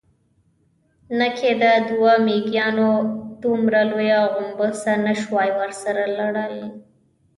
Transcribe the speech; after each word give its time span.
نه 1.17 1.27
کېده، 1.37 1.71
دوو 1.89 2.11
مېږيانو 2.25 2.89
دومره 3.41 3.81
لويه 3.91 4.19
غومبسه 4.33 4.93
نه 5.05 5.13
شوای 5.21 5.49
ورسره 5.59 6.03
وړلای. 6.09 6.57